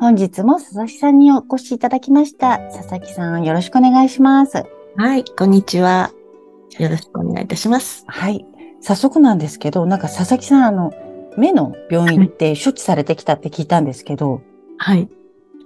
[0.00, 2.58] 本日も佐々木さんにお越しいただきました。
[2.58, 4.64] 佐々木さん、よろしくお願いします。
[4.96, 6.12] はい、こんにちは。
[6.78, 8.04] よろしくお願いいたします。
[8.06, 8.46] はい。
[8.80, 10.92] 早速なんですけど、なんか佐々木さん、あの、
[11.36, 14.40] 目の病院って処置されてきたって聞いたんですけど、
[14.76, 15.08] はい。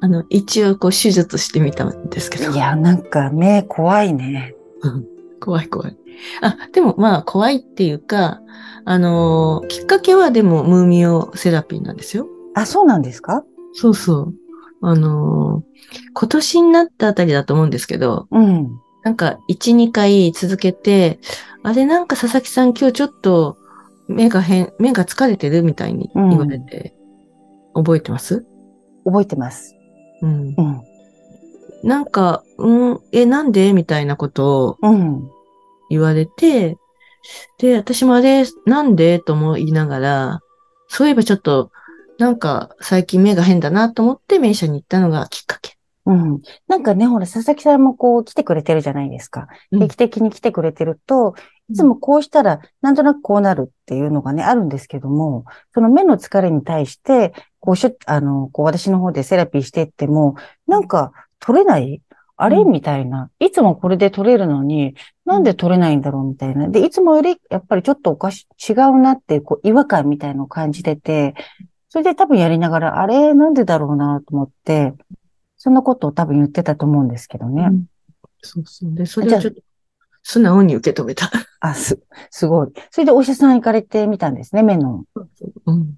[0.01, 2.51] あの、一応、こう、手術してみたんですけど。
[2.53, 4.55] いや、なんか目怖いね。
[4.81, 5.07] うん
[5.41, 5.97] 怖い怖い。
[6.41, 8.41] あ、でも、まあ、怖いっていうか、
[8.85, 12.27] あのーきっかけはでも、ムーミオセラピーなんですよ。
[12.55, 13.45] あ、そうなんですか？
[13.73, 14.35] そうそう。
[14.83, 15.73] あのー
[16.15, 18.81] 今年になったあたりだと思うんですけど、うん。
[19.03, 21.19] なんか、1、2回続けて、
[21.63, 23.59] あれなんか佐々木さん今日ちょっと
[24.09, 26.95] 目が変、目が疲れてるみたいに言われて、
[27.75, 28.47] 覚えてます？
[29.05, 29.75] 覚えてます。
[30.23, 30.55] うん。
[30.57, 30.83] うん。
[31.83, 33.75] なんか、うん、え、なんで？
[33.75, 35.29] みたいなことをうん。
[35.91, 36.79] 言われて、
[37.59, 39.19] で、私もあれ、なんで？
[39.19, 40.41] と思いながら、
[40.89, 41.71] そういえばちょっと、
[42.19, 45.77] なんか最近目が変だなと思って名車に行ったのがきっかけ。
[46.05, 46.41] うん。
[46.67, 49.47] なんかね、ほら、佐々木さんもこう来てくれてるじゃないですか。
[49.71, 51.35] うん定期的に来てくれてると、
[51.71, 60.35] いつもこうしたら、なんとなくこうなるっていうのがね、あるんですけども、その目の疲れに対して、こうしょ、あの、こう私の方でセラピーしていっても、
[60.67, 62.03] なんか取れない
[62.37, 63.31] あれうんみたいな。
[63.39, 66.69] いつもこれで取れるのに、なんで取れないんだろうみたいな。
[66.69, 71.35] で、いつもよりやっぱりちょっとおかし、違うなっていう、こう、違和感みたいのを感じてて、
[71.93, 74.95] それで多分やりながら、あれなんでだろうなと思って、
[75.59, 77.65] そんなことを多分言ってたと思うんですけどね。
[77.65, 77.85] うん
[78.41, 78.95] そうそう。
[78.95, 79.61] で、それじゃあをちょっと
[80.23, 81.31] 素直に受け止めた。
[81.61, 82.73] あ、す、 すごい。
[82.91, 85.05] それでお医者さん行かれてみたんですね、目の。
[85.67, 85.97] うん。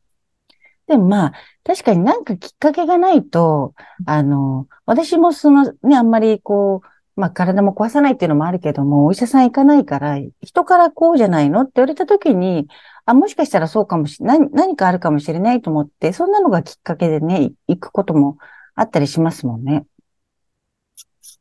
[0.88, 1.32] でもまあ、
[1.62, 3.72] 確かになんかきっかけがないと、
[4.04, 12.66] あの、私もそのね、あんまりこう、まあ体も壊さないっていうのもあるけども、お医者さん行かないから、人からこうじゃないのって言われた時に、
[13.06, 18.38] あ、もしかしたらそうかもしれない、何何かあるかもしれないと思って、そんなのがきっかけでね、行くことも
[18.74, 19.86] あったりしますもんね。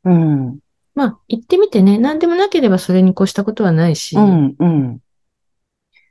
[0.03, 0.59] うん、
[0.96, 5.00] まあ、行ってみてね、何でもなければそれに越したことはないし、うん、うん。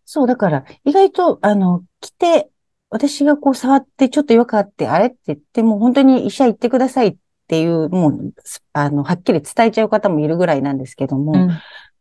[0.05, 2.51] そう、だから、意外と、あの、来て、
[2.89, 11.51] 私がこう触ってちょっと違和感あって、あれって言って、もう本当に医者行ってくださいっていう、もう、すあの、はっきり伝えちゃう方もいるぐらいなんですけども、うん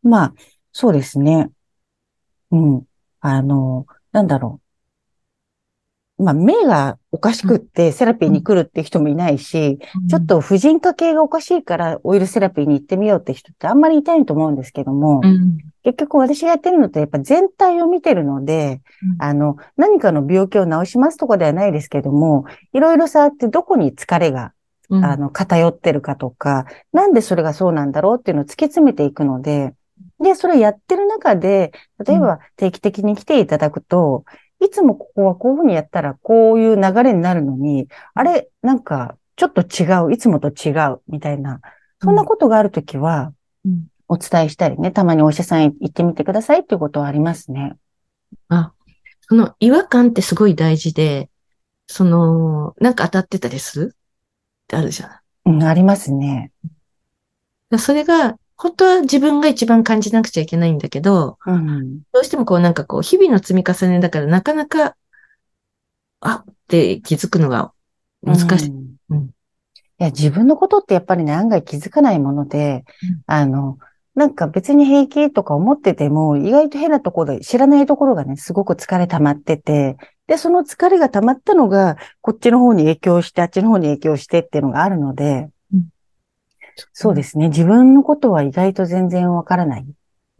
[0.03, 0.34] まあ、
[0.73, 1.51] そうですね。
[2.51, 2.84] うん。
[3.21, 4.71] あの、なんだろう。
[6.23, 15.57] まあ、目がおかしくってセラピーに来るって人もいないし、ちょっ、と婦人科系がおかしいからオイルセラピーに行ってみようって人ってあんまりいないと思うんですけども、うん。
[15.83, 24.53] 結局私がやってるのってやっぱ全体を見てるので、うんあの、何かの病気を治しますとかではないですけども、いろいろ触ってどこに疲れが、
[24.89, 29.73] うんあの、偏ってるかとか、なんでそれがそうなんだろうっていうのを突き詰めていくので、
[30.21, 31.71] で、それやってる中で、
[32.05, 34.25] 例えば定期的に来ていただくと、
[34.59, 41.61] いつもここはこういうふうにやったらこういう流れになるのに、あれ、なんかちょっと違う、いつもと違うみたいな、
[42.01, 43.33] そんなことがあるときは、
[43.65, 47.77] うんお伝えしたりね、たまにお医者さん行ってみてくださいっていうことはありますね。
[48.49, 48.73] あ、
[49.21, 51.29] その違和感ってすごい大事で、
[51.87, 53.95] その、なんか当たってたりする？
[53.95, 53.97] っ
[54.67, 55.19] てあるじゃない。
[55.45, 56.51] うん、ありますね。
[57.69, 62.01] だそれが、本当は自分が一番感じなくちゃいけないんだけど、うん。
[62.13, 64.95] どうしてもこうなんかこう、日々の積み重ねだからなかなか、
[66.19, 67.73] あって気づくのが
[68.22, 68.69] 難しい。
[68.69, 69.29] うんうん
[69.99, 73.77] いや、自分のことってやっぱりね、案外気づかないもので、うんあの、
[74.13, 79.97] なんか別に平気とか思ってても、意外と変なところで、知らないところがね、すごく疲れ溜まってて、
[80.28, 85.49] で、その疲れが溜まったのが、こっちの方に影響して、あっちの方に影響してっていうのがあるので、
[86.93, 87.49] そうですね。
[87.49, 89.85] 自分のことは意外と全然わからない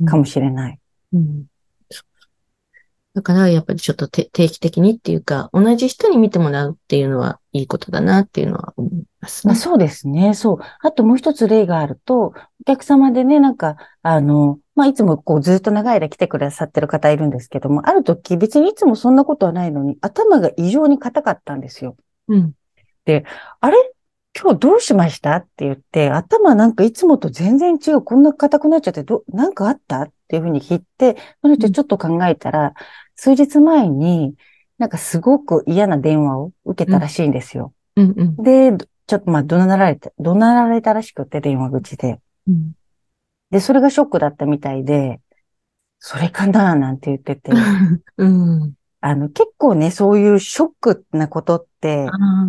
[0.06, 0.80] かもしれない。
[1.14, 1.46] うん
[3.14, 9.52] だから、やっぱりちょっとて定期的にっていうか、同じ人に見てもらうっていうのはいいことだなっていうのは思いますね。
[9.52, 10.34] まあそうですね。
[10.34, 10.58] そう。
[10.80, 12.34] あともう一つ例があると、お
[12.66, 21.98] 客様でね、なんか、あの、まあいつもこうずっと長い間来てくださってる方いるんですけども、ある時別にいつもそんなことはないのに、頭が異常に硬かったんですよ。
[22.30, 22.54] うん。
[23.60, 23.92] あれ？
[24.40, 25.36] 今日どうしました？
[25.36, 28.02] って言って、頭なんかいつもと全然違う。
[28.02, 30.04] こんな硬くなっちゃって、ど、なんかあった？
[30.04, 32.74] っていうふうに聞いて、その人ちょっと考えたら、
[33.16, 34.36] 数日前に、
[34.78, 37.74] なんかすごく嫌な電話を受けたらしいんですよ。
[37.98, 38.36] うんうん。
[38.38, 42.22] で、ちちょっとまあ怒鳴られて、怒鳴られたらしくて、電話口で。
[42.48, 42.72] うん。
[43.52, 45.20] で、それがショックだったみたいで、
[46.00, 46.76] それかな？
[46.76, 47.52] なんて言ってて。
[48.18, 48.74] うん。
[49.02, 51.71] あの、結構ね、そういうショックなことって、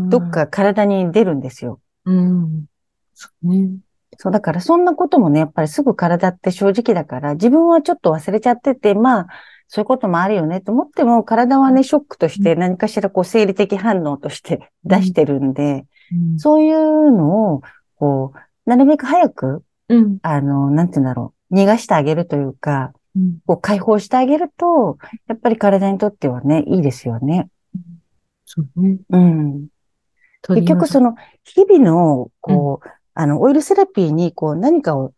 [0.09, 0.31] どっ。
[0.31, 1.81] か体に出るんですよ。
[2.05, 2.67] うん。
[3.15, 3.71] そうね。
[4.19, 9.27] そう、だからそんなこともね、やっぱりすぐ体って正直だから、自分はちょっと忘れちゃってて、まあ、
[9.69, 16.39] そういうこともあるよねと思っても、体はね、ショックとして何かしらこう生理的反応として出してるんで、うん。
[16.39, 17.63] そういうのを、
[17.97, 20.19] こう、なるべく早く、うん。
[20.23, 23.39] あの、なんて言うんだろう、逃がしてあげるというか、うん。
[23.47, 27.49] こう解放してあげると、やっぱり体にとってはね、いいですよね。
[28.55, 28.99] そうね。
[29.09, 29.67] うん。
[30.49, 35.15] 結局その、の、日々の、こう、あの、オイルセラピーに、こう、何かを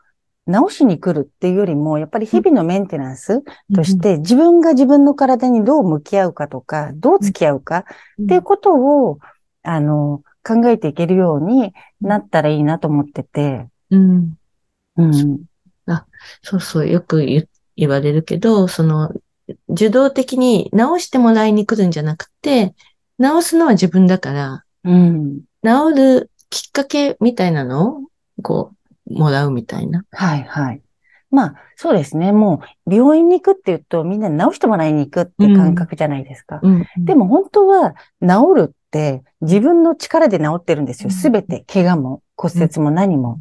[0.46, 3.42] 直しに来るっていうよりも、やっぱり日々のメンテナンス
[3.74, 7.86] として、自分が自分の体にどう向き合うかとか、どう付き合うか
[8.18, 9.18] うん、っていうことを、
[9.62, 14.34] あの、考えていけるようになったらいいなと思ってて、うん。
[14.96, 15.44] うん。
[16.42, 19.12] そうそう、よく言言われるけど、その、
[19.68, 22.74] 受動的に直してもらいに来るんじゃなくて、
[23.18, 25.40] 直すのは自分だから、うん。
[25.64, 28.00] 治るきっかけみたいなのを、
[28.42, 28.72] こ
[29.06, 30.04] う、もらうみたいな。
[30.10, 30.82] はい、はい。
[31.30, 32.32] まあ、そうですね。
[32.32, 36.60] もう、病院に行くって言うと、みんなに治してもらいに行くって感覚じゃないですか。
[36.62, 36.86] うん。
[36.98, 41.08] でも本当は治るって自分の力で治ってるんですよ。
[41.08, 43.40] うんすべて、怪我も骨折も何も。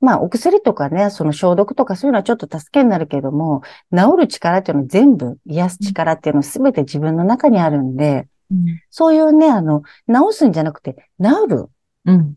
[0.00, 3.62] まあ、お薬とかね、その消毒とかそういうのはちょっと助けになるけども、
[3.94, 8.80] 治る力っていうのは全部、癒す力っていうのはすべて自分の中にあるんで、うん。
[8.90, 11.66] そういうね、あの、治すんじゃなくて、治る
[12.04, 12.36] うん。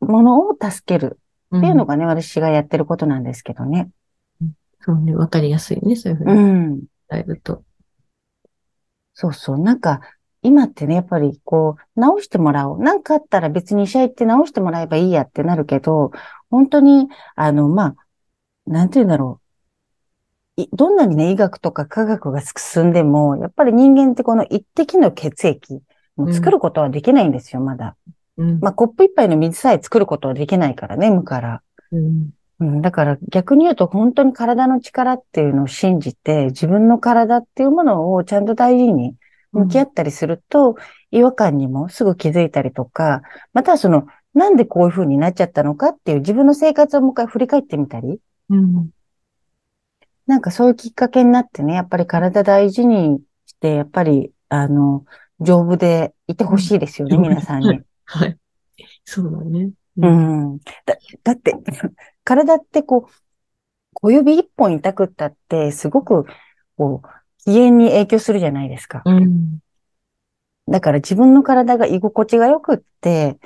[0.00, 1.18] ものを助ける
[1.54, 3.90] っっていうのがね、私がやってることなんですけどね。
[4.80, 6.40] そうね、わかりやすいね、そういうふううに
[6.76, 6.82] ん。
[7.10, 7.62] 伝えると。
[9.14, 9.58] そうそう。
[9.58, 10.00] なんか、
[10.42, 12.82] 今ってね、やっぱりこう、直してもらおう。
[12.82, 16.10] なんかあったら別に医者行って直してもらえばいいやってなるけど、
[16.50, 17.96] 本当に、あの、まあ、
[18.66, 19.41] なんて言うんだろう。
[20.56, 25.80] いどんなにね、医学とか科学が進んでも、やっぱり人間ってこの一滴の血液
[26.16, 27.96] も作ることはできないんですよ、まだ。
[28.36, 28.60] うん。
[28.60, 31.62] まあ、コップ一杯の水さえ作ることはできないからね、無から。
[31.90, 32.30] うん。
[32.60, 39.16] うん、だから逆に言うと本当に体の力っていうのを信じて、自分の体っていうものをちゃんと大事に
[39.52, 40.76] 向き合ったりすると、
[41.10, 43.22] 違和感にもすぐ気づいたりとか、
[43.52, 48.90] またはその、なんでこういう風になっちゃったのかっていう自分の生活をもう一回振り返ってみたり、うん。
[50.26, 55.04] なんかそういうきっかけになってね、やっぱり体大事にして、やっぱり、あの、
[55.40, 57.80] 丈夫でいてほしいですよね、うん皆さんに。
[58.04, 58.36] はい。
[59.04, 59.70] そうだね。
[59.96, 60.06] う。
[60.06, 60.58] ん。
[60.58, 61.54] だ、だって、
[62.24, 63.12] 体ってこう、
[63.94, 66.26] 小指一本痛くったって、すごく、
[66.76, 67.08] こう、
[67.44, 69.02] 機嫌に影響するじゃないですか。
[69.04, 69.58] うん。
[70.68, 73.38] だから自分の体が居心地が良くって、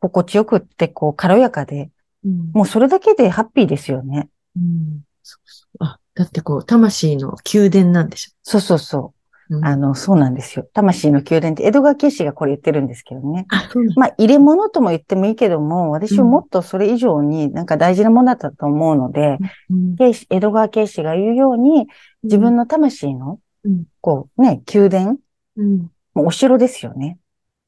[0.00, 1.90] 心地よくって、こう、軽やかで、
[2.24, 2.50] うん。
[2.52, 4.28] もうそれだけでハッピーですよね。
[4.56, 5.00] うん。
[5.22, 5.84] そうそう。
[5.84, 9.14] あ、だってこう、魂の宮殿なんでしそうそうそょ。
[9.50, 9.56] う。
[9.56, 10.68] うんあの、そうなんですよ。
[10.74, 13.46] 魂の宮殿って江戸川慶氏がこれ言ってるんですけどね。
[13.50, 13.84] あ、そう。
[13.94, 19.38] まあ、入れ物とも言ってもいいけども、私はもっとそれ以上になんか大事なものだったと思うので、
[19.70, 19.96] うん
[20.28, 21.86] 江戸川慶氏が言うように、
[22.24, 25.18] 自分の魂のうん、こうね、宮殿、
[25.56, 25.90] うん。
[26.14, 27.18] お城ですよね。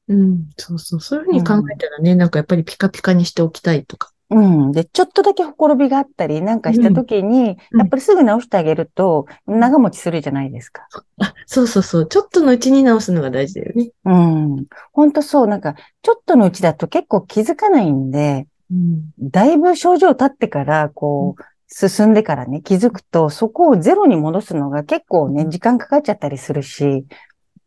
[0.07, 0.49] うん。
[0.57, 0.99] そうそう。
[0.99, 4.11] そういうふうに考えたらね、なんかやっぱりピカピカにしておきたいとか。
[4.31, 4.71] うん。
[4.71, 10.87] で、ちょっとだけほころびがあったりなんかした時に、うんやっぱりすぐ直してあげると、長持ちするじゃないですか。
[11.19, 12.07] あ、そうそうそう。
[12.07, 13.91] ちょっとのうちに直すのが大事だよね。
[14.05, 14.65] うん。
[14.93, 19.11] ほんとそう、なんか、ちょっとのうちだと結構気づかないんで、うん。
[19.19, 27.05] だいぶ症状経ってから、こう、進んでからね、気づくと、そこをゼロに戻すのが結構ね、時間かかっちゃったりするし、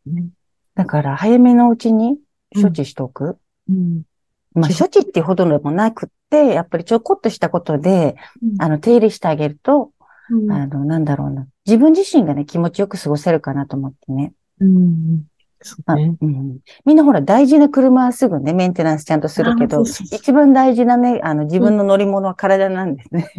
[0.06, 0.28] ね
[0.74, 2.18] だから早めのうちに
[2.54, 3.38] 処置しておく。
[3.68, 4.02] うん。
[4.54, 8.16] まあ、処置っていうほどでもなくやっぱりちょこっとしたことで、
[8.58, 9.90] あの、手入れしてあげると、
[10.30, 11.46] うんあの、なんだろうな。
[11.66, 14.32] 自分自身がね、気持ちよく過ごせるかなと思ってね。
[14.60, 15.24] うん。
[15.60, 16.16] そうあね。
[16.20, 23.30] うん、みんなほら、大事な車はすぐね、メンテナンスちゃんとするけど、あそうそうそう一番大事なね、あの、自分の乗り物は体なんですね。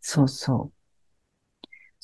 [0.00, 0.81] そう そう。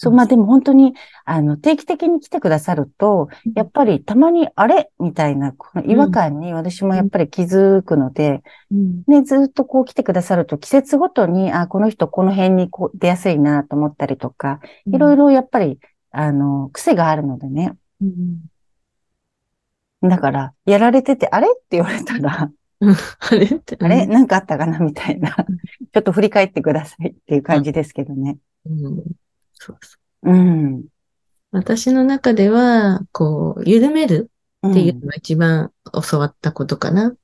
[0.01, 4.93] そう、まあでも本当に、あの、定期的に来てくださると、やっぱりたまに、あれ？
[5.01, 9.03] みたいな、この違和感に私もやっぱり気づくので、うん。
[9.09, 15.81] ね、ずっとこう来てくださると、季節ごとに、あ、この人この辺にこう出やすいなと思ったりとか、いろいろやっぱり、
[16.13, 17.73] あの、癖があるのでね。
[18.01, 20.09] うん。
[20.09, 21.49] だから、やられてて、あれ？
[21.49, 23.47] って言われたら、 あれ？
[23.47, 23.77] って。
[23.81, 24.07] あれ？
[24.07, 24.79] なんかあったかな？
[24.79, 25.35] みたいな。
[25.35, 28.39] ちょっと振り返ってくださいっていう感じですけどね。
[28.65, 29.03] うん。
[29.59, 30.31] そうそう。
[30.31, 30.85] うん。
[31.51, 34.31] 私の中では、こう、緩める
[34.63, 35.73] うんっていうのが一番
[36.11, 37.15] 教わったことかな。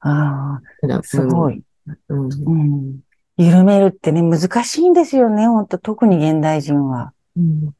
[0.00, 1.62] あうんあ、すごい。
[2.08, 2.28] うん。
[2.28, 3.00] うん。
[3.36, 7.12] 緩めるってね、難しいんですよね、本当特に現代人は。
[7.36, 7.74] うん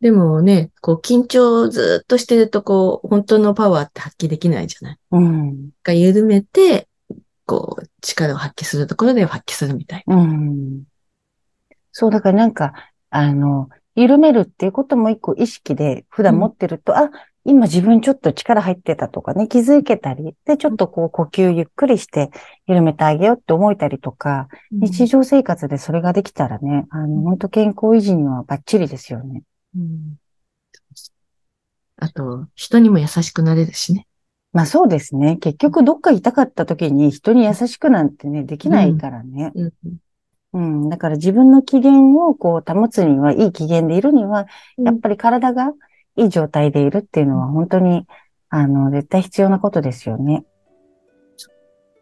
[0.00, 4.98] でもね、こう緊張をずっとしてると、こう、本当のパワーって発揮できないじゃない。
[5.10, 5.70] うん。
[5.82, 6.88] が緩めて、
[7.44, 10.84] こう、力を発揮するところで発揮するみたいうん。
[12.00, 12.72] そう、だからなんか、
[13.10, 17.10] あの、緩めるっていうことも一個意識で普段持ってると、あ、
[17.44, 22.30] 今自分ちょっと力入ってたとかね、気づけたり、で、ちょっとこう呼吸ゆっくりして
[22.66, 24.86] 緩めてあげようって思えたりとか、な。
[24.86, 29.42] 日常生活でそれができたらね、あの、本当健康維持にはバッチリですよね。
[29.76, 30.16] うん
[32.02, 34.06] あと、人にも優しくなれるしね。
[34.54, 35.36] まあそうですね。
[35.36, 39.52] 結局どっか痛かった時に人に優しくなんてね、できないからね。
[39.54, 39.72] うん。
[39.84, 39.96] うん。
[40.52, 44.46] だから自分の機嫌をこう保つには、いい機嫌でいるには、
[44.78, 45.72] やっぱり体が
[46.16, 48.06] いい状態でいるっていうのは本当に、
[48.48, 50.44] あの、絶対必要なことですよね。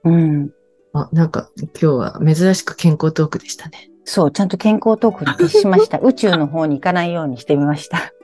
[0.05, 0.51] うん。
[0.95, 3.91] あ、なんか、今日は珍しく健康トークでしたね。
[4.05, 5.99] そう、ちゃんと健康トークに徹しました。
[6.01, 7.99] 宇宙の方に行かないようにしてみました。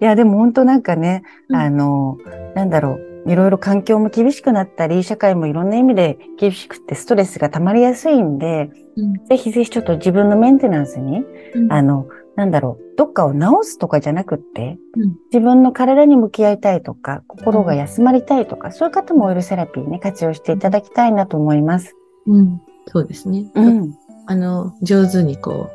[0.00, 2.16] いや、でも本当なんかね、うんあの、
[2.54, 9.26] なんだろう、いろいろ環境も厳しくなったり、社会もいろんな意味で厳しくてストレスが溜まりやすいんで、うん。
[9.26, 11.24] ぜひぜひちょっと自分のメンテナンスに、
[11.70, 21.96] あの、なんだろう、どっかを治すとかじゃなくって、うん自分の体に向き合いたいとか、心が休まりたいとか、そういう方もオイルセラピーね、活用していただきたいなと思います。
[22.26, 22.60] うん。
[22.86, 23.50] そうですね。
[23.54, 23.94] うん。
[24.26, 25.70] あの、上手にこ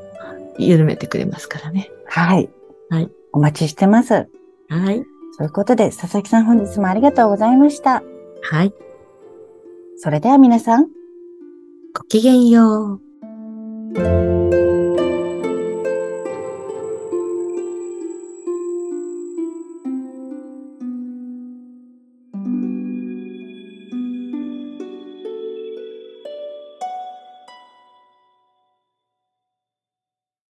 [0.58, 1.90] う、緩めてくれますからね。
[2.06, 2.50] はい。
[2.90, 3.10] はい。
[3.34, 4.30] お待ちしてます。
[4.70, 5.04] はい。
[5.40, 8.04] そういうことで、佐々木さん本日もありがとうございました。
[8.42, 8.74] はい。
[9.96, 10.88] それでは皆さん、
[11.96, 14.69] ごきげんよう。